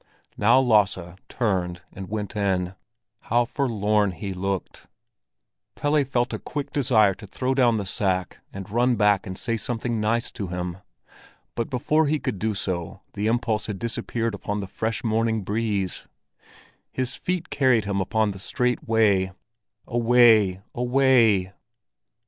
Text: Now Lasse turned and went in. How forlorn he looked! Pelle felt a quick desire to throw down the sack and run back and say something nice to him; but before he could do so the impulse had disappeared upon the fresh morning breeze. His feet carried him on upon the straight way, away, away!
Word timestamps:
Now 0.35 0.57
Lasse 0.57 0.97
turned 1.29 1.83
and 1.93 2.09
went 2.09 2.35
in. 2.35 2.73
How 3.29 3.45
forlorn 3.45 4.13
he 4.13 4.33
looked! 4.33 4.87
Pelle 5.75 6.03
felt 6.05 6.33
a 6.33 6.39
quick 6.39 6.73
desire 6.73 7.13
to 7.13 7.27
throw 7.27 7.53
down 7.53 7.77
the 7.77 7.85
sack 7.85 8.39
and 8.51 8.67
run 8.67 8.95
back 8.95 9.27
and 9.27 9.37
say 9.37 9.57
something 9.57 10.01
nice 10.01 10.31
to 10.31 10.47
him; 10.47 10.79
but 11.53 11.69
before 11.69 12.07
he 12.07 12.17
could 12.17 12.39
do 12.39 12.55
so 12.55 13.01
the 13.13 13.27
impulse 13.27 13.67
had 13.67 13.77
disappeared 13.77 14.33
upon 14.33 14.59
the 14.59 14.65
fresh 14.65 15.03
morning 15.03 15.43
breeze. 15.43 16.07
His 16.91 17.15
feet 17.15 17.51
carried 17.51 17.85
him 17.85 17.97
on 17.97 18.01
upon 18.01 18.31
the 18.31 18.39
straight 18.39 18.87
way, 18.87 19.33
away, 19.85 20.61
away! 20.73 21.53